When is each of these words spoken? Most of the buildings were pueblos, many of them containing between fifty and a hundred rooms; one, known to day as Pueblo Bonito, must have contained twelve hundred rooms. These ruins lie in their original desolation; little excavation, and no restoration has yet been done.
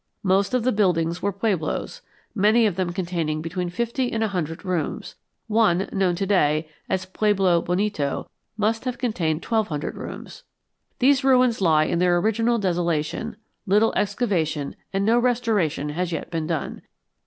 Most 0.23 0.55
of 0.55 0.63
the 0.63 0.71
buildings 0.71 1.21
were 1.21 1.31
pueblos, 1.31 2.01
many 2.33 2.65
of 2.65 2.75
them 2.75 2.91
containing 2.91 3.39
between 3.39 3.69
fifty 3.69 4.11
and 4.11 4.23
a 4.23 4.29
hundred 4.29 4.65
rooms; 4.65 5.13
one, 5.45 5.87
known 5.91 6.15
to 6.15 6.25
day 6.25 6.67
as 6.89 7.05
Pueblo 7.05 7.61
Bonito, 7.61 8.27
must 8.57 8.85
have 8.85 8.97
contained 8.97 9.43
twelve 9.43 9.67
hundred 9.67 9.95
rooms. 9.95 10.41
These 10.97 11.23
ruins 11.23 11.61
lie 11.61 11.83
in 11.83 11.99
their 11.99 12.17
original 12.17 12.57
desolation; 12.57 13.35
little 13.67 13.93
excavation, 13.95 14.75
and 14.91 15.05
no 15.05 15.19
restoration 15.19 15.89
has 15.89 16.11
yet 16.11 16.31
been 16.31 16.47
done. 16.47 16.81